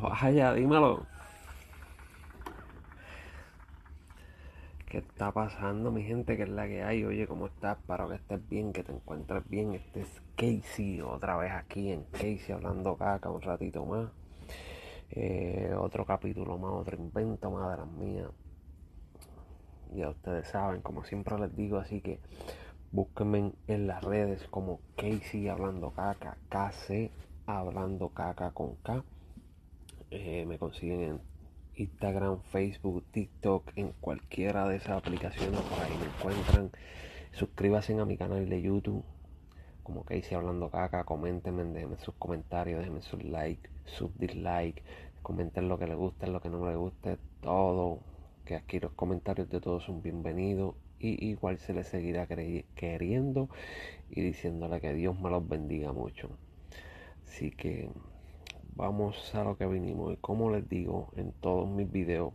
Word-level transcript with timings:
Vaya, 0.00 0.52
dímelo. 0.52 1.06
¿Qué 4.86 4.98
está 4.98 5.32
pasando, 5.32 5.90
mi 5.90 6.02
gente? 6.02 6.36
¿Qué 6.36 6.42
es 6.44 6.48
la 6.48 6.66
que 6.66 6.82
hay? 6.82 7.04
Oye, 7.04 7.26
¿cómo 7.26 7.46
estás? 7.46 7.78
Para 7.86 8.06
que 8.08 8.14
estés 8.14 8.48
bien, 8.48 8.72
que 8.72 8.82
te 8.82 8.92
encuentres 8.92 9.48
bien. 9.48 9.72
Este 9.74 10.02
es 10.02 10.22
Casey, 10.36 11.00
otra 11.00 11.36
vez 11.36 11.52
aquí 11.52 11.92
en 11.92 12.04
Casey 12.12 12.52
hablando 12.52 12.96
caca 12.96 13.30
un 13.30 13.40
ratito 13.40 13.84
más. 13.84 14.10
Eh, 15.10 15.72
otro 15.78 16.04
capítulo 16.04 16.58
más, 16.58 16.72
otro 16.72 16.96
invento 16.96 17.50
más 17.50 17.70
de 17.70 17.76
las 17.76 17.92
mías. 17.92 18.30
Ya 19.94 20.10
ustedes 20.10 20.48
saben, 20.48 20.80
como 20.82 21.04
siempre 21.04 21.38
les 21.38 21.54
digo, 21.54 21.78
así 21.78 22.00
que 22.00 22.18
búsquenme 22.90 23.52
en 23.68 23.86
las 23.86 24.02
redes 24.02 24.46
como 24.48 24.80
Casey 24.96 25.48
hablando 25.48 25.90
caca, 25.92 26.36
KC 26.48 27.10
hablando 27.46 28.08
caca 28.08 28.50
con 28.50 28.74
K. 28.76 29.04
Eh, 30.16 30.44
me 30.46 30.58
consiguen 30.58 31.00
en 31.02 31.20
Instagram, 31.74 32.40
Facebook, 32.52 33.04
TikTok, 33.10 33.72
en 33.74 33.90
cualquiera 34.00 34.68
de 34.68 34.76
esas 34.76 34.92
aplicaciones 34.92 35.60
por 35.60 35.80
ahí 35.80 35.90
me 35.98 36.06
encuentran. 36.06 36.70
Suscríbanse 37.32 37.98
a 37.98 38.04
mi 38.04 38.16
canal 38.16 38.48
de 38.48 38.62
YouTube, 38.62 39.04
como 39.82 40.06
que 40.06 40.16
hice 40.16 40.36
hablando 40.36 40.70
caca, 40.70 41.02
coméntenme, 41.02 41.64
déjenme 41.64 41.98
sus 41.98 42.14
comentarios, 42.14 42.78
déjenme 42.78 43.02
sus 43.02 43.24
like, 43.24 43.68
sus 43.86 44.16
dislike, 44.16 44.84
comenten 45.20 45.68
lo 45.68 45.80
que 45.80 45.88
les 45.88 45.96
guste, 45.96 46.28
lo 46.28 46.40
que 46.40 46.48
no 46.48 46.64
les 46.64 46.76
guste, 46.76 47.18
todo, 47.40 47.98
que 48.44 48.54
aquí 48.54 48.78
los 48.78 48.92
comentarios 48.92 49.50
de 49.50 49.60
todos 49.60 49.82
son 49.82 50.00
bienvenidos 50.00 50.76
y 51.00 51.26
igual 51.28 51.58
se 51.58 51.74
les 51.74 51.88
seguirá 51.88 52.28
queriendo 52.76 53.48
y 54.10 54.20
diciéndole 54.20 54.80
que 54.80 54.94
Dios 54.94 55.18
me 55.18 55.28
los 55.28 55.48
bendiga 55.48 55.92
mucho. 55.92 56.30
Así 57.26 57.50
que 57.50 57.90
vamos 58.76 59.34
a 59.34 59.44
lo 59.44 59.56
que 59.56 59.66
vinimos. 59.66 60.12
Y 60.12 60.16
como 60.16 60.50
les 60.50 60.68
digo 60.68 61.10
en 61.16 61.32
todos 61.32 61.68
mis 61.68 61.90
videos, 61.90 62.32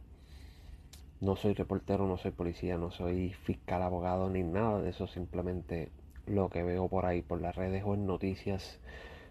no 1.21 1.35
soy 1.35 1.53
reportero, 1.53 2.07
no 2.07 2.17
soy 2.17 2.31
policía, 2.31 2.77
no 2.77 2.91
soy 2.91 3.33
fiscal, 3.33 3.81
abogado, 3.81 4.29
ni 4.29 4.43
nada 4.43 4.81
de 4.81 4.89
eso. 4.89 5.07
Simplemente 5.07 5.89
lo 6.25 6.49
que 6.49 6.63
veo 6.63 6.87
por 6.87 7.05
ahí, 7.05 7.21
por 7.21 7.41
las 7.41 7.55
redes 7.55 7.83
o 7.85 7.93
en 7.93 8.05
noticias, 8.05 8.79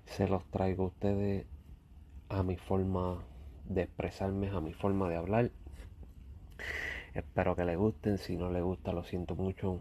se 0.05 0.29
los 0.29 0.45
traigo 0.47 0.85
a 0.85 0.87
ustedes 0.89 1.47
a 2.29 2.43
mi 2.43 2.57
forma 2.57 3.23
de 3.69 3.83
expresarme, 3.83 4.49
a 4.49 4.61
mi 4.61 4.73
forma 4.73 5.09
de 5.09 5.17
hablar. 5.17 5.51
Espero 7.15 7.57
que 7.57 7.65
les 7.65 7.77
gusten. 7.77 8.19
Si 8.19 8.37
no 8.37 8.51
les 8.51 8.63
gusta, 8.63 8.93
lo 8.93 9.03
siento 9.05 9.35
mucho. 9.35 9.81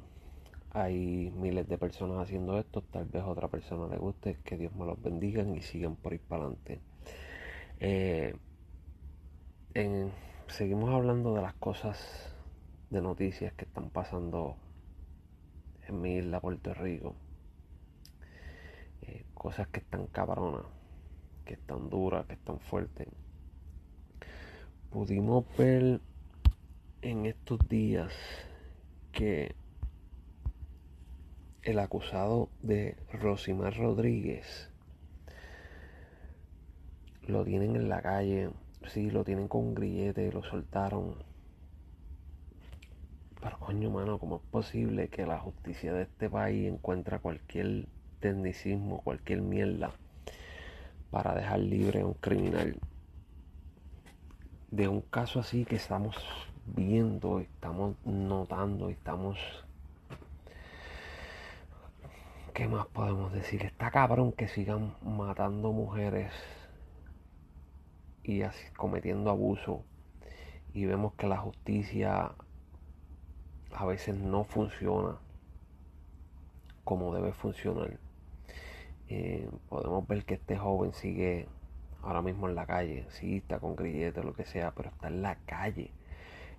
Hay 0.71 1.31
miles 1.35 1.67
de 1.67 1.77
personas 1.77 2.19
haciendo 2.19 2.57
esto. 2.57 2.81
Tal 2.81 3.05
vez 3.05 3.23
otra 3.23 3.47
persona 3.47 3.87
le 3.87 3.97
guste. 3.97 4.37
Que 4.43 4.57
Dios 4.57 4.73
me 4.75 4.85
los 4.85 5.01
bendiga 5.01 5.43
y 5.43 5.61
sigan 5.61 5.95
por 5.95 6.13
ir 6.13 6.21
para 6.21 6.43
adelante. 6.43 6.79
Eh, 7.79 8.33
seguimos 10.47 10.89
hablando 10.89 11.35
de 11.35 11.41
las 11.43 11.53
cosas 11.53 12.33
de 12.89 13.01
noticias 13.01 13.53
que 13.53 13.65
están 13.65 13.91
pasando 13.91 14.55
en 15.87 16.01
mi 16.01 16.15
isla 16.15 16.39
Puerto 16.39 16.73
Rico. 16.73 17.15
Eh, 19.03 19.25
cosas 19.35 19.67
que 19.67 19.79
están 19.79 20.07
cabronas, 20.07 20.65
que 21.45 21.53
están 21.53 21.89
duras, 21.89 22.25
que 22.25 22.33
están 22.33 22.59
fuertes. 22.59 23.07
Pudimos 24.89 25.45
ver 25.57 26.01
en 27.03 27.25
estos 27.27 27.59
días 27.69 28.13
que 29.11 29.55
el 31.61 31.77
acusado 31.77 32.49
de 32.63 32.97
Rosimar 33.11 33.77
Rodríguez 33.77 34.71
lo 37.27 37.43
tienen 37.43 37.75
en 37.75 37.89
la 37.89 38.01
calle, 38.01 38.49
sí, 38.87 39.11
lo 39.11 39.23
tienen 39.23 39.47
con 39.47 39.73
grillete, 39.75 40.31
lo 40.31 40.43
soltaron. 40.43 41.15
Pero 43.41 43.59
coño, 43.59 43.89
mano, 43.91 44.17
¿cómo 44.17 44.37
es 44.37 44.41
posible 44.49 45.09
que 45.09 45.25
la 45.25 45.39
justicia 45.39 45.93
de 45.93 46.03
este 46.03 46.29
país 46.29 46.71
encuentre 46.71 47.19
cualquier 47.19 47.87
tecnicismo, 48.19 49.01
cualquier 49.01 49.41
mierda 49.41 49.91
para 51.11 51.35
dejar 51.35 51.59
libre 51.59 52.01
a 52.01 52.05
un 52.05 52.13
criminal? 52.13 52.79
De 54.71 54.87
un 54.87 55.01
caso 55.01 55.39
así 55.39 55.65
que 55.65 55.75
estamos 55.75 56.15
viendo, 56.65 57.39
estamos 57.39 57.95
notando, 58.05 58.89
estamos... 58.89 59.37
¿Qué 62.53 62.67
más 62.67 62.87
podemos 62.87 63.31
decir? 63.33 63.63
Está 63.63 63.91
cabrón 63.91 64.31
que 64.31 64.47
sigan 64.47 64.95
matando 65.03 65.71
mujeres 65.71 66.31
y 68.27 68.43
cometiendo 68.75 69.29
abuso 69.29 69.83
y 70.73 70.85
vemos 70.85 71.13
que 71.13 71.27
la 71.27 71.37
justicia 71.37 72.33
a 73.73 73.85
veces 73.85 74.15
no 74.15 74.43
funciona 74.43 75.17
como 76.83 77.15
debe 77.15 77.31
funcionar. 77.31 77.97
Eh, 79.07 79.49
podemos 79.69 80.05
ver 80.07 80.25
que 80.25 80.35
este 80.35 80.57
joven 80.57 80.93
sigue 80.93 81.47
ahora 82.03 82.21
mismo 82.21 82.49
en 82.49 82.55
la 82.55 82.65
calle, 82.65 83.05
sí, 83.09 83.37
está 83.37 83.59
con 83.59 83.75
grillete, 83.75 84.23
lo 84.23 84.33
que 84.33 84.45
sea, 84.45 84.71
pero 84.71 84.89
está 84.89 85.07
en 85.07 85.21
la 85.21 85.35
calle. 85.45 85.91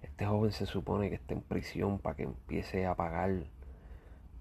Este 0.03 0.27
joven 0.27 0.53
se 0.53 0.67
supone 0.67 1.11
que 1.11 1.17
está 1.17 1.35
en 1.35 1.43
prisión 1.43 1.99
para 1.99 2.17
que 2.17 2.23
empiece 2.25 2.87
a 2.87 2.95
pagar 2.95 3.45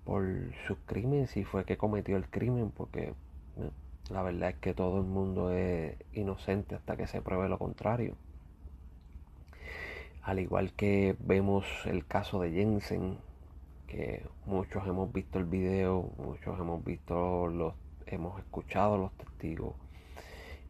por 0.05 0.25
sus 0.65 0.77
crímenes, 0.85 1.31
si 1.31 1.43
fue 1.43 1.65
que 1.65 1.77
cometió 1.77 2.15
el 2.15 2.29
crimen, 2.29 2.71
porque 2.71 3.13
eh, 3.57 3.71
la 4.09 4.21
verdad 4.21 4.49
es 4.49 4.55
que 4.57 4.73
todo 4.73 4.97
el 4.99 5.05
mundo 5.05 5.51
es 5.51 5.95
inocente 6.13 6.75
hasta 6.75 6.95
que 6.95 7.07
se 7.07 7.21
pruebe 7.21 7.49
lo 7.49 7.57
contrario. 7.57 8.15
Al 10.23 10.39
igual 10.39 10.73
que 10.73 11.15
vemos 11.19 11.65
el 11.85 12.05
caso 12.05 12.39
de 12.41 12.51
Jensen, 12.51 13.17
que 13.87 14.25
muchos 14.45 14.85
hemos 14.87 15.11
visto 15.11 15.39
el 15.39 15.45
video, 15.45 16.11
muchos 16.17 16.59
hemos 16.59 16.83
visto 16.83 17.47
los, 17.47 17.73
hemos 18.05 18.39
escuchado 18.39 18.97
los 18.97 19.11
testigos 19.13 19.75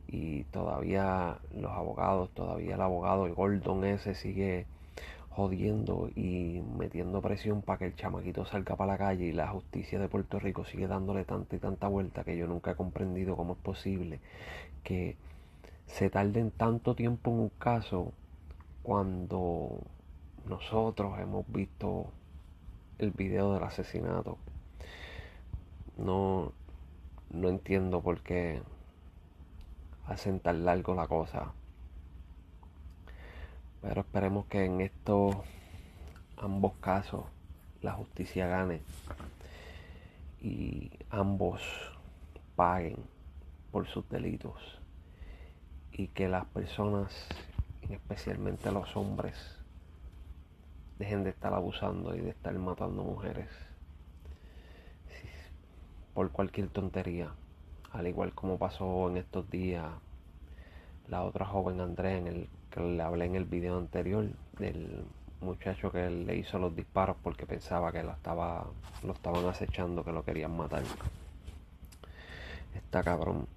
y 0.07 0.43
todavía 0.45 1.39
los 1.51 1.71
abogados, 1.71 2.29
todavía 2.31 2.75
el 2.75 2.81
abogado, 2.81 3.33
Gordon 3.33 3.83
ese 3.83 4.15
sigue 4.15 4.65
jodiendo 5.37 6.09
y 6.15 6.63
metiendo 6.79 7.21
presión 7.21 7.61
para 7.61 7.77
que 7.77 7.85
el 7.85 7.95
chamaquito 7.95 8.43
salga 8.47 8.75
para 8.75 8.93
la 8.93 8.97
calle 8.97 9.25
y 9.25 9.31
la 9.33 9.47
justicia 9.49 9.99
de 9.99 10.09
Puerto 10.09 10.39
Rico 10.39 10.65
sigue 10.65 10.87
dándole 10.87 11.25
tanta 11.25 11.55
y 11.55 11.59
tanta 11.59 11.87
vuelta 11.87 12.23
que 12.23 12.35
yo 12.35 12.47
nunca 12.47 12.71
he 12.71 12.75
comprendido 12.75 13.37
cómo 13.37 13.53
es 13.53 13.59
posible 13.59 14.19
que 14.83 15.15
se 15.85 16.09
tarden 16.09 16.49
tanto 16.49 16.95
tiempo 16.95 17.29
en 17.29 17.39
un 17.39 17.49
caso 17.49 18.13
cuando 18.81 19.77
nosotros 20.49 21.19
hemos 21.19 21.45
visto 21.51 22.07
el 22.97 23.11
video 23.11 23.53
del 23.53 23.63
asesinato. 23.63 24.39
No, 25.99 26.51
no 27.29 27.49
entiendo 27.49 28.01
por 28.01 28.21
qué 28.21 28.63
hacen 30.07 30.39
tan 30.39 30.65
largo 30.65 30.95
la 30.95 31.07
cosa. 31.07 31.53
Pero 33.87 34.01
esperemos 34.01 34.45
que 34.47 34.65
en 34.65 34.81
estos 34.81 35.37
ambos 36.35 36.73
casos 36.81 37.23
la 37.81 37.93
justicia 37.93 38.45
gane 38.45 38.81
y 40.41 40.91
ambos 41.09 41.61
paguen 42.57 42.97
por 43.71 43.87
sus 43.87 44.07
delitos 44.09 44.81
y 45.93 46.07
que 46.07 46.27
las 46.27 46.45
personas, 46.47 47.29
especialmente 47.89 48.73
los 48.73 48.97
hombres, 48.97 49.57
dejen 50.99 51.23
de 51.23 51.29
estar 51.29 51.53
abusando 51.53 52.13
y 52.13 52.19
de 52.19 52.31
estar 52.31 52.53
matando 52.59 53.03
mujeres 53.03 53.47
por 56.13 56.29
cualquier 56.31 56.67
tontería, 56.67 57.31
al 57.93 58.05
igual 58.05 58.33
como 58.33 58.57
pasó 58.57 59.09
en 59.09 59.15
estos 59.15 59.49
días 59.49 59.85
la 61.09 61.23
otra 61.23 61.45
joven 61.45 61.81
Andrea 61.81 62.17
en 62.17 62.27
el 62.27 62.49
que 62.69 62.81
le 62.81 63.01
hablé 63.01 63.25
en 63.25 63.35
el 63.35 63.45
video 63.45 63.77
anterior 63.77 64.27
del 64.59 65.05
muchacho 65.41 65.91
que 65.91 66.09
le 66.09 66.35
hizo 66.35 66.59
los 66.59 66.75
disparos 66.75 67.15
porque 67.23 67.45
pensaba 67.45 67.91
que 67.91 68.03
lo, 68.03 68.11
estaba, 68.11 68.65
lo 69.03 69.13
estaban 69.13 69.45
acechando, 69.45 70.03
que 70.03 70.11
lo 70.11 70.23
querían 70.23 70.55
matar. 70.55 70.83
Está 72.75 73.03
cabrón. 73.03 73.47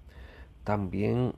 También 0.63 1.33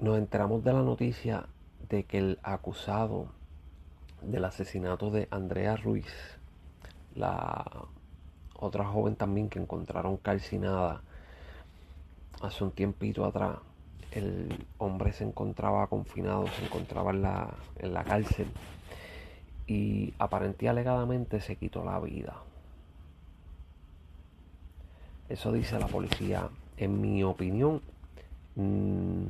nos 0.00 0.18
enteramos 0.18 0.62
de 0.64 0.72
la 0.72 0.82
noticia 0.82 1.46
de 1.88 2.04
que 2.04 2.18
el 2.18 2.38
acusado 2.42 3.26
del 4.22 4.44
asesinato 4.44 5.10
de 5.10 5.28
Andrea 5.30 5.76
Ruiz, 5.76 6.12
la 7.14 7.64
otra 8.54 8.84
joven 8.84 9.16
también 9.16 9.48
que 9.48 9.60
encontraron 9.60 10.16
calcinada 10.16 11.02
hace 12.42 12.64
un 12.64 12.72
tiempito 12.72 13.24
atrás, 13.24 13.58
el 14.12 14.66
hombre 14.78 15.12
se 15.12 15.24
encontraba 15.24 15.86
confinado, 15.86 16.46
se 16.48 16.64
encontraba 16.64 17.10
en 17.12 17.22
la, 17.92 18.04
cárcel 18.04 18.46
y 19.66 20.14
aparentemente 20.18 20.68
alegadamente 20.68 21.40
se 21.40 21.56
quitó 21.56 21.84
la 21.84 22.00
vida. 22.00 22.36
Eso 25.28 25.52
dice 25.52 25.78
la 25.78 25.88
policía. 25.88 26.48
En 26.78 27.00
mi 27.00 27.22
opinión, 27.22 27.82
mm, 28.56 29.24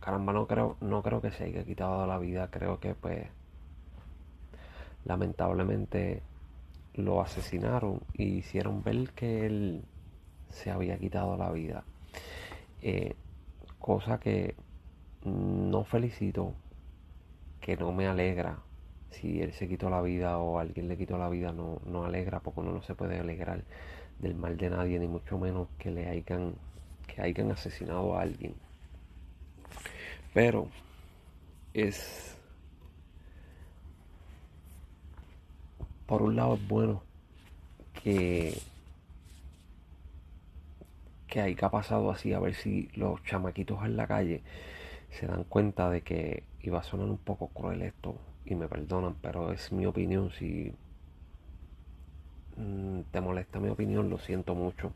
caramba, 0.00 0.32
no 0.32 0.46
creo, 0.46 0.76
no 0.80 1.02
creo 1.02 1.20
que 1.20 1.30
se 1.30 1.44
haya 1.44 1.64
quitado 1.64 2.06
la 2.06 2.18
vida. 2.18 2.48
Creo 2.50 2.80
que 2.80 2.94
pues 2.94 3.26
lamentablemente 5.04 6.22
lo 6.94 7.20
asesinaron 7.20 8.00
y 8.14 8.24
hicieron 8.38 8.82
ver 8.82 9.10
que 9.10 9.46
él 9.46 9.84
se 10.48 10.70
había 10.70 10.98
quitado 10.98 11.36
la 11.36 11.50
vida. 11.50 11.84
Eh, 12.82 13.14
cosa 13.78 14.18
que 14.20 14.54
no 15.24 15.84
felicito, 15.84 16.54
que 17.60 17.76
no 17.76 17.92
me 17.92 18.06
alegra. 18.06 18.58
Si 19.10 19.40
él 19.42 19.52
se 19.52 19.68
quitó 19.68 19.90
la 19.90 20.00
vida 20.02 20.38
o 20.38 20.58
alguien 20.58 20.88
le 20.88 20.96
quitó 20.96 21.18
la 21.18 21.28
vida, 21.28 21.52
no, 21.52 21.80
no 21.84 22.04
alegra, 22.04 22.40
porque 22.40 22.60
uno 22.60 22.72
no 22.72 22.82
se 22.82 22.94
puede 22.94 23.18
alegrar 23.18 23.64
del 24.18 24.34
mal 24.34 24.56
de 24.56 24.70
nadie, 24.70 24.98
ni 24.98 25.08
mucho 25.08 25.38
menos 25.38 25.68
que 25.78 25.90
le 25.90 26.08
hayan, 26.08 26.54
que 27.06 27.22
hayan 27.22 27.50
asesinado 27.50 28.16
a 28.16 28.22
alguien. 28.22 28.54
Pero 30.32 30.68
es 31.74 32.36
por 36.10 36.22
un 36.22 36.34
lado 36.34 36.54
es 36.54 36.66
bueno 36.66 37.04
que 38.02 38.60
que 41.30 41.40
haya 41.40 41.70
pasado 41.70 42.10
así, 42.10 42.34
a 42.34 42.40
ver 42.40 42.54
si 42.54 42.88
los 42.94 43.22
chamaquitos 43.24 43.82
en 43.84 43.96
la 43.96 44.06
calle 44.06 44.42
se 45.10 45.26
dan 45.26 45.44
cuenta 45.44 45.88
de 45.88 46.02
que 46.02 46.42
iba 46.62 46.80
a 46.80 46.82
sonar 46.82 47.06
un 47.06 47.18
poco 47.18 47.48
cruel 47.48 47.82
esto 47.82 48.16
y 48.44 48.54
me 48.54 48.68
perdonan, 48.68 49.14
pero 49.22 49.52
es 49.52 49.72
mi 49.72 49.86
opinión. 49.86 50.30
Si 50.32 50.72
mm, 52.56 53.00
te 53.10 53.20
molesta 53.20 53.60
mi 53.60 53.68
opinión, 53.68 54.10
lo 54.10 54.18
siento 54.18 54.54
mucho. 54.54 54.92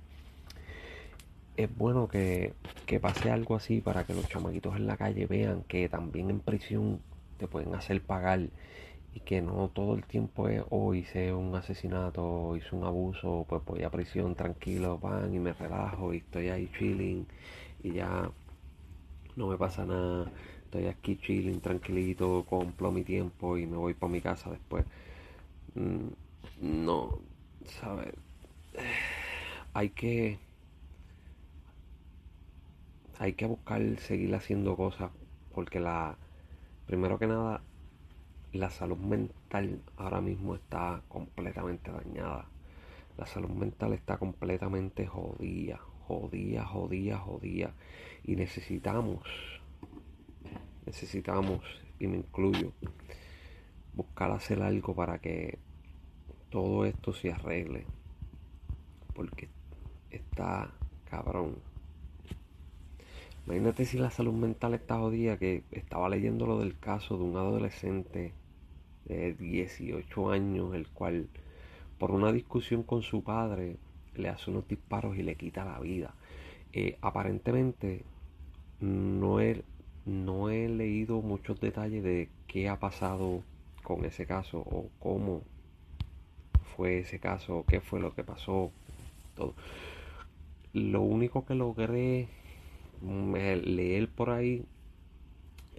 Es 1.57 1.75
bueno 1.77 2.09
que, 2.09 2.53
que 2.85 2.99
pase 2.99 3.31
algo 3.31 3.55
así 3.55 3.81
para 3.81 4.05
que 4.05 4.15
los 4.15 4.29
chamaquitos 4.29 4.77
en 4.77 4.87
la 4.87 4.97
calle 4.97 5.27
vean 5.27 5.63
que 5.63 5.89
también 5.89 6.31
en 6.31 6.41
prisión 6.41 7.01
te 7.39 7.47
pueden 7.47 7.75
hacer 7.75 8.03
pagar 8.03 8.41
y 9.15 9.21
que 9.21 9.41
no 9.41 9.71
todo 9.73 9.95
el 9.95 10.05
tiempo 10.05 10.49
es, 10.49 10.63
oh, 10.71 10.93
hice 10.95 11.33
un 11.33 11.55
asesinato, 11.55 12.57
hice 12.57 12.75
un 12.75 12.85
abuso, 12.85 13.47
pues 13.49 13.65
voy 13.65 13.83
a 13.85 13.91
prisión 13.91 14.35
tranquilo, 14.35 14.99
van 14.99 15.33
y 15.35 15.39
me 15.39 15.53
relajo 15.53 16.13
y 16.13 16.19
estoy 16.19 16.49
ahí 16.49 16.69
chilling 16.77 17.27
y 17.83 17.93
ya 17.93 18.31
no 19.37 19.47
me 19.49 19.57
pasa 19.57 19.85
nada, 19.87 20.31
estoy 20.65 20.87
aquí 20.87 21.17
chilling, 21.17 21.61
tranquilito, 21.61 22.45
complo 22.49 22.91
mi 22.91 23.05
tiempo 23.05 23.57
y 23.57 23.67
me 23.67 23.77
voy 23.77 23.95
para 23.95 24.13
mi 24.13 24.21
casa 24.21 24.51
después. 24.51 24.85
Mm, 25.75 26.09
no, 26.61 27.21
¿sabes? 27.81 28.15
Hay 29.75 29.91
que... 29.91 30.39
Hay 33.19 33.35
que 33.35 33.47
buscar 33.47 33.81
seguir 34.01 34.35
haciendo 34.35 34.77
cosas 34.77 35.11
porque 35.55 35.81
la... 35.81 36.17
Primero 36.87 37.19
que 37.19 37.27
nada, 37.27 37.63
la 38.55 38.71
salud 38.71 38.99
mental 38.99 39.81
ahora 39.97 40.21
mismo 40.21 40.55
está 40.55 41.03
completamente 41.09 41.91
dañada. 41.91 42.47
La 43.19 43.27
salud 43.27 43.51
mental 43.51 43.93
está 43.95 44.17
completamente 44.17 45.07
jodida, 45.07 45.81
jodida, 46.07 46.65
jodida, 46.65 47.19
jodida. 47.19 47.75
Y 48.23 48.37
necesitamos, 48.37 49.27
necesitamos, 50.87 51.63
y 51.99 52.07
me 52.07 52.19
incluyo, 52.19 52.73
buscar 53.95 54.31
hacer 54.31 54.63
algo 54.63 54.95
para 54.95 55.19
que 55.19 55.59
todo 56.51 56.85
esto 56.85 57.13
se 57.13 57.33
arregle. 57.33 57.87
Porque 59.15 59.49
está 60.11 60.71
cabrón. 61.11 61.57
Imagínate 63.47 63.85
si 63.85 63.99
la 63.99 64.11
salud 64.11 64.33
mental 64.33 64.75
está 64.75 64.99
jodida, 64.99 65.39
que 65.39 65.65
estaba 65.73 66.09
leyendo 66.09 66.47
lo 66.47 66.61
del 66.61 66.79
caso 66.79 67.19
de 67.19 67.25
un 67.25 67.37
adolescente 67.37 68.33
de 69.07 69.35
18 69.35 70.31
años, 70.31 70.75
el 70.75 70.89
cual 70.89 71.29
por 71.99 72.11
una 72.11 72.33
discusión 72.33 72.83
con 72.83 73.03
su 73.03 73.23
padre 73.23 73.77
le 74.15 74.29
hace 74.29 74.51
unos 74.51 74.67
disparos 74.69 75.17
y 75.17 75.23
le 75.23 75.37
quita 75.37 75.65
la 75.65 75.79
vida. 75.81 76.15
Eh, 76.73 76.99
aparentemente 77.01 78.05
no 78.81 79.41
he, 79.41 79.63
no 80.07 80.51
he 80.51 80.69
leído 80.69 81.21
muchos 81.23 81.61
detalles 81.61 82.03
de 82.03 82.29
qué 82.47 82.69
ha 82.69 82.79
pasado 82.79 83.43
con 83.83 84.05
ese 84.05 84.27
caso 84.27 84.59
o 84.59 84.89
cómo 84.99 85.43
fue 86.77 87.01
ese 87.01 87.21
caso, 87.21 87.65
qué 87.69 87.81
fue 87.81 88.01
lo 88.01 88.15
que 88.15 88.25
pasó, 88.25 88.73
todo. 89.37 89.55
Lo 90.73 91.03
único 91.03 91.45
que 91.45 91.55
logré 91.55 92.29
leer 93.03 94.09
por 94.09 94.31
ahí 94.31 94.65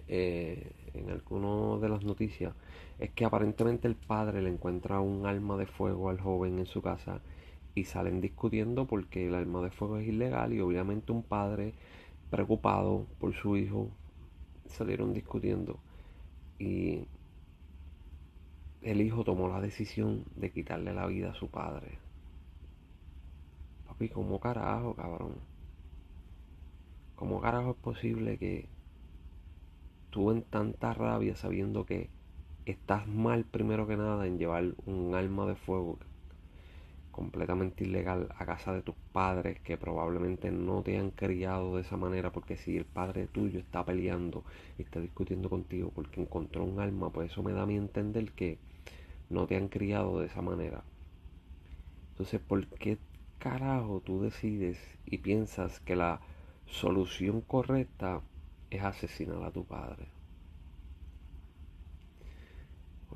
eh, 0.08 0.70
en 0.98 1.10
algunas 1.10 1.80
de 1.80 1.88
las 1.88 2.04
noticias 2.04 2.54
es 2.98 3.10
que 3.10 3.24
aparentemente 3.24 3.88
el 3.88 3.96
padre 3.96 4.42
le 4.42 4.50
encuentra 4.50 5.00
un 5.00 5.26
arma 5.26 5.56
de 5.56 5.66
fuego 5.66 6.10
al 6.10 6.20
joven 6.20 6.58
en 6.58 6.66
su 6.66 6.82
casa 6.82 7.20
y 7.74 7.84
salen 7.84 8.20
discutiendo 8.20 8.86
porque 8.86 9.26
el 9.26 9.34
arma 9.34 9.62
de 9.62 9.70
fuego 9.70 9.98
es 9.98 10.08
ilegal 10.08 10.52
y 10.52 10.60
obviamente 10.60 11.12
un 11.12 11.22
padre 11.22 11.74
preocupado 12.30 13.06
por 13.18 13.34
su 13.34 13.56
hijo 13.56 13.90
salieron 14.66 15.12
discutiendo 15.12 15.78
y 16.58 17.06
el 18.82 19.00
hijo 19.00 19.24
tomó 19.24 19.48
la 19.48 19.60
decisión 19.60 20.24
de 20.36 20.50
quitarle 20.50 20.94
la 20.94 21.06
vida 21.06 21.30
a 21.30 21.34
su 21.34 21.48
padre. 21.48 21.98
Papi, 23.86 24.08
¿cómo 24.08 24.40
carajo, 24.40 24.94
cabrón? 24.94 25.34
¿Cómo 27.16 27.40
carajo 27.40 27.70
es 27.70 27.76
posible 27.76 28.38
que 28.38 28.68
tú 30.16 30.30
en 30.30 30.40
tanta 30.40 30.94
rabia 30.94 31.36
sabiendo 31.36 31.84
que 31.84 32.08
estás 32.64 33.06
mal 33.06 33.44
primero 33.44 33.86
que 33.86 33.98
nada 33.98 34.26
en 34.26 34.38
llevar 34.38 34.74
un 34.86 35.14
arma 35.14 35.44
de 35.44 35.56
fuego 35.56 35.98
completamente 37.10 37.84
ilegal 37.84 38.30
a 38.38 38.46
casa 38.46 38.72
de 38.72 38.80
tus 38.80 38.94
padres 39.12 39.60
que 39.60 39.76
probablemente 39.76 40.50
no 40.50 40.82
te 40.82 40.96
han 40.96 41.10
criado 41.10 41.76
de 41.76 41.82
esa 41.82 41.98
manera 41.98 42.32
porque 42.32 42.56
si 42.56 42.78
el 42.78 42.86
padre 42.86 43.26
tuyo 43.26 43.58
está 43.58 43.84
peleando 43.84 44.42
y 44.78 44.84
está 44.84 45.00
discutiendo 45.00 45.50
contigo 45.50 45.92
porque 45.94 46.22
encontró 46.22 46.64
un 46.64 46.80
arma 46.80 47.10
pues 47.10 47.30
eso 47.30 47.42
me 47.42 47.52
da 47.52 47.64
a 47.64 47.66
mí 47.66 47.76
entender 47.76 48.32
que 48.32 48.56
no 49.28 49.46
te 49.46 49.56
han 49.56 49.68
criado 49.68 50.18
de 50.20 50.28
esa 50.28 50.40
manera. 50.40 50.82
Entonces 52.12 52.40
¿por 52.40 52.66
qué 52.68 52.96
carajo 53.38 54.00
tú 54.00 54.22
decides 54.22 54.78
y 55.04 55.18
piensas 55.18 55.80
que 55.80 55.94
la 55.94 56.22
solución 56.64 57.42
correcta 57.42 58.22
es 58.70 58.82
asesinar 58.82 59.42
a 59.44 59.50
tu 59.50 59.64
padre 59.64 60.16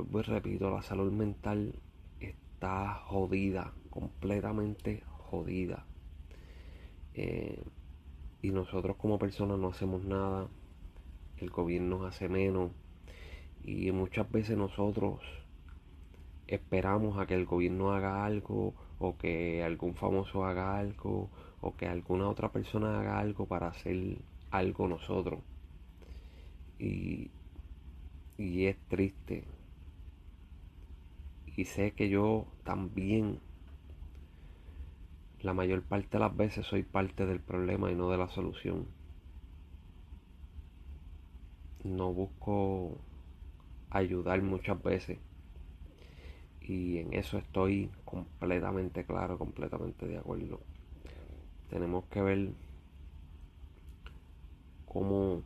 pues 0.05 0.27
repito, 0.27 0.71
la 0.71 0.83
salud 0.83 1.13
mental 1.13 1.75
está 2.21 2.95
jodida, 3.07 3.73
completamente 3.91 5.03
jodida. 5.09 5.85
Eh, 7.15 7.63
y 8.43 8.51
nosotros 8.51 8.97
como 8.97 9.19
personas 9.19 9.59
no 9.59 9.69
hacemos 9.69 10.05
nada, 10.05 10.49
el 11.39 11.51
gobierno 11.51 12.07
hace 12.07 12.29
menos 12.29 12.71
y 13.63 13.91
muchas 13.93 14.31
veces 14.31 14.57
nosotros 14.57 15.21
esperamos 16.47 17.19
a 17.19 17.27
que 17.27 17.35
el 17.35 17.45
gobierno 17.45 17.93
haga 17.93 18.25
algo 18.25 18.75
o 18.99 19.17
que 19.17 19.63
algún 19.63 19.95
famoso 19.95 20.45
haga 20.45 20.79
algo 20.79 21.31
o 21.61 21.77
que 21.77 21.87
alguna 21.87 22.29
otra 22.29 22.51
persona 22.51 23.01
haga 23.01 23.19
algo 23.19 23.47
para 23.47 23.69
hacer 23.69 24.19
algo 24.51 24.89
nosotros. 24.89 25.41
Y, 26.79 27.31
y 28.39 28.67
es 28.67 28.77
triste, 28.89 29.45
y 31.57 31.65
sé 31.65 31.93
que 31.93 32.09
yo 32.09 32.47
también 32.65 33.39
la 35.43 35.53
mayor 35.55 35.83
parte 35.83 36.09
de 36.13 36.19
las 36.21 36.37
veces 36.37 36.67
soy 36.67 36.83
parte 36.83 37.27
del 37.27 37.41
problema 37.41 37.91
y 37.91 37.95
no 37.95 38.11
de 38.11 38.19
la 38.19 38.29
solución. 38.29 38.87
No 41.85 42.13
busco 42.13 42.97
ayudar 43.91 44.43
muchas 44.43 44.83
veces 44.83 45.19
y 46.61 46.99
en 46.99 47.13
eso 47.15 47.39
estoy 47.39 47.91
completamente 48.05 49.05
claro, 49.05 49.39
completamente 49.39 50.07
de 50.07 50.19
acuerdo. 50.19 50.61
Tenemos 51.71 52.05
que 52.07 52.21
ver 52.21 52.51
cómo, 54.91 55.43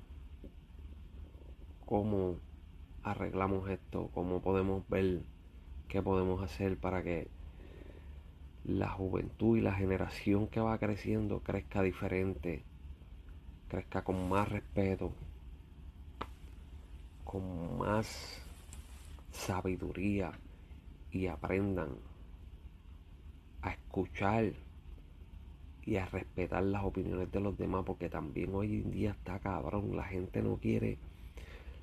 cómo 1.85 2.37
arreglamos 3.03 3.69
esto, 3.69 4.09
cómo 4.15 4.41
podemos 4.41 4.89
ver 4.89 5.21
qué 5.87 6.01
podemos 6.01 6.43
hacer 6.43 6.79
para 6.79 7.03
que 7.03 7.29
la 8.65 8.89
juventud 8.89 9.59
y 9.59 9.61
la 9.61 9.75
generación 9.75 10.47
que 10.49 10.61
va 10.61 10.79
creciendo 10.79 11.41
crezca 11.41 11.83
diferente, 11.83 12.65
crezca 13.69 14.03
con 14.03 14.31
más 14.31 14.49
respeto, 14.49 15.13
con 17.25 17.77
más 17.77 18.41
sabiduría 19.31 20.33
y 21.13 21.27
aprendan 21.27 21.91
a 23.61 23.73
escuchar 23.73 24.55
y 25.87 25.97
a 25.97 26.07
respetar 26.07 26.63
las 26.63 26.85
opiniones 26.85 27.31
de 27.31 27.41
los 27.41 27.57
demás, 27.59 27.85
porque 27.85 28.09
también 28.09 28.55
hoy 28.55 28.83
en 28.83 28.91
día 28.91 29.11
está 29.11 29.39
cabrón, 29.39 29.97
la 29.97 30.05
gente 30.05 30.43
no 30.43 30.57
quiere, 30.57 30.99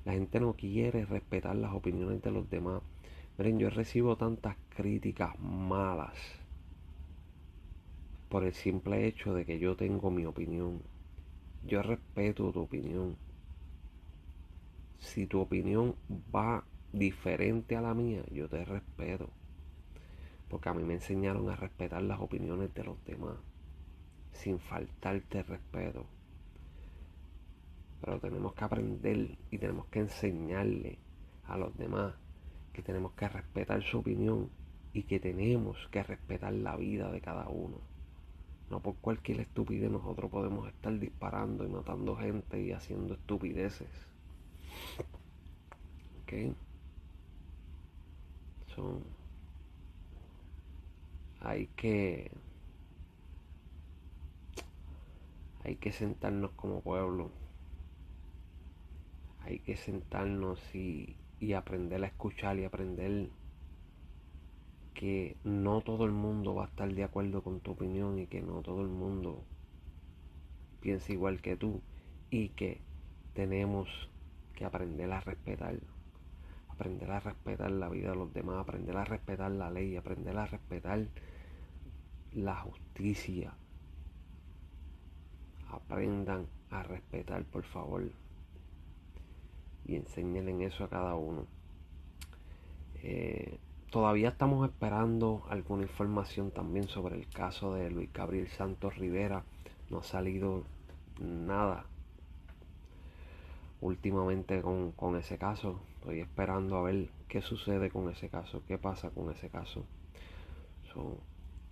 la 0.04 0.12
gente 0.12 0.40
no 0.40 0.54
quiere 0.54 1.04
respetar 1.04 1.54
las 1.56 1.72
opiniones 1.72 2.22
de 2.22 2.30
los 2.32 2.48
demás. 2.50 2.82
Miren, 3.38 3.58
yo 3.58 3.70
recibo 3.70 4.16
tantas 4.16 4.56
críticas 4.76 5.38
malas 5.38 6.16
por 8.28 8.44
el 8.44 8.52
simple 8.52 9.06
hecho 9.06 9.34
de 9.34 9.44
que 9.44 9.58
yo 9.58 9.76
tengo 9.76 10.10
mi 10.10 10.26
opinión. 10.26 10.82
Yo 11.66 11.82
respeto 11.82 12.50
tu 12.50 12.62
opinión. 12.62 13.16
Si 14.98 15.26
tu 15.26 15.40
opinión 15.40 15.94
va 16.34 16.64
diferente 16.92 17.76
a 17.76 17.80
la 17.80 17.94
mía, 17.94 18.22
yo 18.32 18.48
te 18.48 18.64
respeto. 18.64 19.28
Porque 20.48 20.68
a 20.68 20.74
mí 20.74 20.82
me 20.82 20.94
enseñaron 20.94 21.48
a 21.50 21.56
respetar 21.56 22.02
las 22.02 22.20
opiniones 22.20 22.74
de 22.74 22.84
los 22.84 23.02
demás 23.04 23.36
sin 24.32 24.58
faltarte 24.58 25.42
respeto. 25.42 26.06
Pero 28.00 28.18
tenemos 28.18 28.54
que 28.54 28.64
aprender 28.64 29.38
y 29.50 29.58
tenemos 29.58 29.86
que 29.86 30.00
enseñarle 30.00 30.98
a 31.46 31.56
los 31.56 31.76
demás 31.76 32.14
que 32.72 32.82
tenemos 32.82 33.12
que 33.12 33.28
respetar 33.28 33.82
su 33.82 33.98
opinión 33.98 34.50
y 34.92 35.04
que 35.04 35.20
tenemos 35.20 35.88
que 35.90 36.02
respetar 36.02 36.52
la 36.52 36.76
vida 36.76 37.10
de 37.10 37.20
cada 37.20 37.48
uno. 37.48 37.78
No 38.70 38.80
por 38.80 38.96
cualquier 38.96 39.40
estupidez 39.40 39.90
nosotros 39.90 40.30
podemos 40.30 40.66
estar 40.68 40.98
disparando 40.98 41.64
y 41.64 41.68
matando 41.68 42.16
gente 42.16 42.60
y 42.62 42.72
haciendo 42.72 43.14
estupideces. 43.14 43.90
¿Ok? 46.22 46.54
Son... 48.74 49.02
Hay 51.40 51.66
que 51.76 52.30
hay 55.64 55.76
que 55.76 55.92
sentarnos 55.92 56.50
como 56.52 56.80
pueblo. 56.80 57.30
Hay 59.44 59.60
que 59.60 59.76
sentarnos 59.76 60.60
y, 60.74 61.16
aprender 61.56 62.02
a 62.04 62.06
escuchar 62.06 62.58
y 62.58 62.64
aprender 62.64 63.28
que 64.94 65.36
no 65.42 65.80
todo 65.80 66.04
el 66.04 66.12
mundo 66.12 66.54
va 66.54 66.64
a 66.64 66.68
estar 66.68 66.92
de 66.94 67.02
acuerdo 67.02 67.42
con 67.42 67.60
tu 67.60 67.72
opinión 67.72 68.18
y 68.20 68.26
que 68.26 68.40
no 68.40 68.62
todo 68.62 68.82
el 68.82 68.88
mundo 68.88 69.42
piensa 70.80 71.12
igual 71.12 71.40
que 71.40 71.56
tú 71.56 71.80
y 72.30 72.50
que 72.50 72.80
tenemos 73.34 73.88
que 74.54 74.64
aprender 74.64 75.10
a 75.10 75.20
respetar. 75.20 75.80
Aprender 76.68 77.10
a 77.10 77.20
respetar 77.20 77.70
la 77.70 77.88
vida 77.88 78.10
de 78.10 78.16
los 78.16 78.32
demás, 78.32 78.60
aprender 78.60 78.96
a 78.96 79.04
respetar 79.04 79.50
la 79.50 79.70
ley, 79.70 79.96
aprender 79.96 80.36
a 80.36 80.46
respetar 80.46 81.06
la 82.32 82.56
justicia, 82.56 83.54
aprendan 85.72 86.46
a 86.70 86.82
respetar, 86.82 87.44
por 87.44 87.64
favor. 87.64 88.10
Y 89.84 89.96
enseñen 89.96 90.62
eso 90.62 90.84
a 90.84 90.88
cada 90.88 91.14
uno. 91.16 91.46
Eh, 93.02 93.58
todavía 93.90 94.28
estamos 94.28 94.68
esperando 94.68 95.44
alguna 95.48 95.82
información 95.82 96.50
también 96.50 96.86
sobre 96.88 97.16
el 97.16 97.28
caso 97.28 97.74
de 97.74 97.90
Luis 97.90 98.12
Gabriel 98.12 98.48
Santos 98.48 98.96
Rivera. 98.96 99.44
No 99.90 99.98
ha 99.98 100.04
salido 100.04 100.62
nada 101.20 101.86
últimamente 103.80 104.62
con, 104.62 105.16
ese 105.16 105.36
caso. 105.36 105.80
Estoy 105.98 106.20
esperando 106.20 106.76
a 106.76 106.82
ver 106.82 107.10
qué 107.28 107.42
sucede 107.42 107.90
con 107.90 108.08
ese 108.08 108.28
caso, 108.28 108.62
qué 108.66 108.78
pasa 108.78 109.10
con 109.10 109.30
ese 109.30 109.50
caso. 109.50 109.84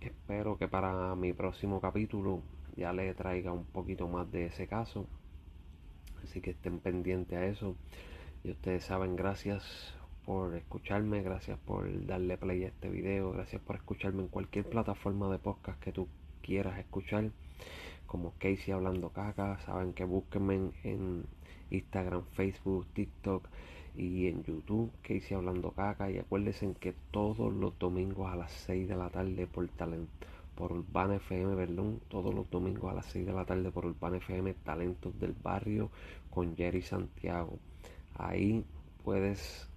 espero 0.01 0.57
que 0.57 0.67
para 0.67 1.15
mi 1.15 1.31
próximo 1.31 1.79
capítulo 1.79 2.41
ya 2.75 2.93
le 2.93 3.13
traiga 3.13 3.51
un 3.51 3.65
poquito 3.65 4.07
más 4.07 4.31
de 4.31 4.45
ese 4.47 4.67
caso. 4.67 5.07
Así 6.23 6.41
que 6.41 6.51
estén 6.51 6.79
pendientes 6.79 7.37
a 7.37 7.45
eso. 7.45 7.75
Y 8.43 8.51
ustedes 8.51 8.83
saben, 8.85 9.15
gracias 9.15 9.93
por 10.25 10.55
escucharme, 10.55 11.21
gracias 11.21 11.57
por 11.59 12.05
darle 12.05 12.37
play 12.37 12.63
a 12.63 12.67
este 12.67 12.89
video, 12.89 13.31
gracias 13.31 13.61
por 13.61 13.75
escucharme 13.75 14.21
en 14.21 14.27
cualquier 14.27 14.65
plataforma 14.65 15.31
de 15.31 15.39
podcast 15.39 15.79
que 15.79 15.91
tú 15.91 16.07
quieras 16.41 16.77
escuchar, 16.79 17.31
como 18.05 18.33
Casey 18.39 18.73
Hablando 18.73 19.09
Caca, 19.09 19.59
saben 19.65 19.93
que 19.93 20.03
búsquenme 20.03 20.71
en, 20.83 21.25
Instagram, 21.69 22.23
Facebook, 22.33 22.85
TikTok 22.93 23.47
y 23.95 24.27
en 24.27 24.43
YouTube, 24.43 24.91
Casey 25.01 25.35
Hablando 25.35 25.71
Caca, 25.71 26.11
y 26.11 26.17
acuérdense 26.17 26.73
que 26.79 26.93
todos 27.11 27.53
los 27.53 27.77
domingos 27.79 28.31
a 28.31 28.35
las 28.35 28.51
6 28.51 28.89
de 28.89 28.95
la 28.95 29.09
tarde 29.09 29.47
por 29.47 29.67
talento 29.69 30.27
por 30.61 30.73
Urbana 30.73 31.15
FM 31.15 31.55
Berlón 31.55 32.01
todos 32.07 32.35
los 32.35 32.47
domingos 32.51 32.91
a 32.91 32.93
las 32.93 33.07
6 33.07 33.25
de 33.25 33.33
la 33.33 33.45
tarde 33.45 33.71
por 33.71 33.83
Urbana 33.83 34.17
FM 34.17 34.53
Talentos 34.63 35.19
del 35.19 35.33
Barrio 35.33 35.89
con 36.29 36.55
Jerry 36.55 36.83
Santiago. 36.83 37.57
Ahí 38.13 38.63
puedes 39.03 39.67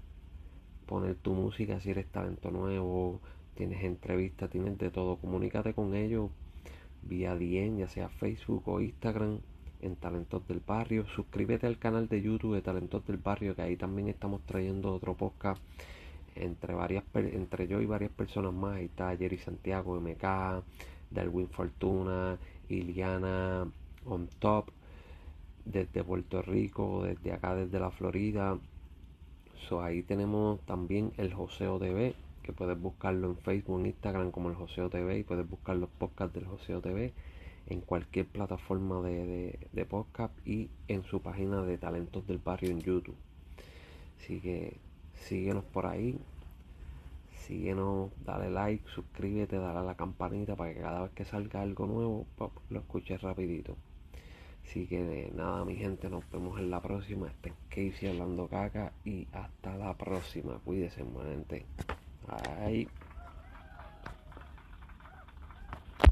poner 0.84 1.14
tu 1.14 1.32
música 1.32 1.80
si 1.80 1.88
eres 1.88 2.06
talento 2.08 2.50
nuevo, 2.50 3.18
tienes 3.54 3.82
entrevistas, 3.82 4.50
tienes 4.50 4.76
de 4.76 4.90
todo. 4.90 5.16
Comunícate 5.16 5.72
con 5.72 5.94
ellos 5.94 6.30
vía 7.00 7.34
DM, 7.34 7.78
ya 7.78 7.88
sea 7.88 8.10
Facebook 8.10 8.64
o 8.66 8.82
Instagram 8.82 9.38
en 9.80 9.96
Talentos 9.96 10.46
del 10.46 10.60
Barrio. 10.60 11.06
Suscríbete 11.16 11.66
al 11.66 11.78
canal 11.78 12.08
de 12.08 12.20
YouTube 12.20 12.56
de 12.56 12.60
Talentos 12.60 13.06
del 13.06 13.16
Barrio, 13.16 13.56
que 13.56 13.62
ahí 13.62 13.78
también 13.78 14.08
estamos 14.08 14.42
trayendo 14.42 14.92
otro 14.92 15.14
podcast 15.14 15.62
entre 16.34 16.74
varias 16.74 17.04
entre 17.14 17.66
yo 17.68 17.80
y 17.80 17.86
varias 17.86 18.10
personas 18.10 18.52
más 18.52 18.76
ahí 18.76 18.86
está 18.86 19.16
Jerry 19.16 19.38
Santiago 19.38 20.00
MK 20.00 20.64
Darwin 21.10 21.48
Fortuna 21.48 22.38
Iliana 22.68 23.66
on 24.04 24.28
top 24.38 24.70
desde 25.64 26.04
Puerto 26.04 26.42
Rico 26.42 27.04
desde 27.04 27.32
acá 27.32 27.54
desde 27.54 27.78
la 27.78 27.90
Florida. 27.90 28.58
Ahí 29.82 30.02
tenemos 30.02 30.60
también 30.66 31.12
el 31.16 31.32
Joseo 31.32 31.78
TV 31.78 32.14
que 32.42 32.52
puedes 32.52 32.78
buscarlo 32.78 33.28
en 33.28 33.36
Facebook 33.38 33.84
Instagram 33.84 34.30
como 34.30 34.50
el 34.50 34.54
Joseo 34.54 34.90
TV 34.90 35.18
y 35.18 35.22
puedes 35.24 35.48
buscar 35.48 35.76
los 35.76 35.88
podcasts 35.88 36.34
del 36.34 36.44
Joseo 36.44 36.82
TV 36.82 37.12
en 37.66 37.80
cualquier 37.80 38.26
plataforma 38.26 39.00
de, 39.00 39.58
de 39.72 39.84
podcast 39.86 40.34
y 40.46 40.68
en 40.86 41.02
su 41.04 41.22
página 41.22 41.62
de 41.62 41.78
talentos 41.78 42.26
del 42.26 42.38
barrio 42.38 42.70
en 42.70 42.80
YouTube. 42.80 43.16
Así 44.20 44.40
que 44.40 44.76
síguenos 45.24 45.64
por 45.64 45.86
ahí, 45.86 46.18
síguenos, 47.46 48.10
dale 48.24 48.50
like, 48.50 48.84
suscríbete, 48.88 49.56
dale 49.56 49.78
a 49.80 49.82
la 49.82 49.96
campanita 49.96 50.56
para 50.56 50.72
que 50.72 50.80
cada 50.80 51.02
vez 51.02 51.12
que 51.12 51.24
salga 51.24 51.60
algo 51.62 51.86
nuevo 51.86 52.26
lo 52.70 52.78
escuches 52.78 53.20
rapidito. 53.22 53.76
Así 54.64 54.86
que 54.86 55.30
nada, 55.34 55.64
mi 55.64 55.76
gente, 55.76 56.08
nos 56.08 56.28
vemos 56.30 56.58
en 56.58 56.70
la 56.70 56.80
próxima. 56.80 57.28
Este 57.28 57.50
es 57.50 57.54
Casey 57.68 58.08
hablando 58.08 58.48
caca 58.48 58.92
y 59.04 59.26
hasta 59.32 59.76
la 59.76 59.94
próxima. 59.94 60.58
Cuídense, 60.64 61.04
gente. 61.04 61.66
Bye. 62.26 62.88